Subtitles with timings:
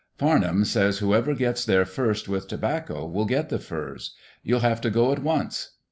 [0.17, 4.15] Farnham says whoever gets there first with tobacco will get the furs.
[4.41, 5.75] You'll have to go at once."